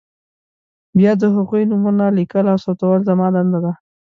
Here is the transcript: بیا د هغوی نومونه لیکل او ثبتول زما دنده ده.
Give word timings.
بیا 0.97 1.11
د 1.21 1.23
هغوی 1.35 1.63
نومونه 1.71 2.05
لیکل 2.17 2.45
او 2.51 2.57
ثبتول 2.65 2.99
زما 3.09 3.27
دنده 3.35 3.59
ده. 3.65 3.73